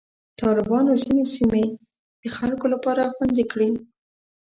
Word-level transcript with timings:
طالبانو 0.41 0.91
ځینې 1.03 1.23
سیمې 1.35 1.65
د 2.21 2.23
خلکو 2.37 2.65
لپاره 2.73 3.11
خوندي 3.15 3.45
کړې. 3.51 3.71